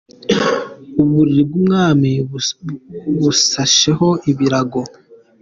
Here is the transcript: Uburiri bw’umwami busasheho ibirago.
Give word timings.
Uburiri 1.01 1.43
bw’umwami 1.49 2.11
busasheho 3.21 4.07
ibirago. 4.31 4.81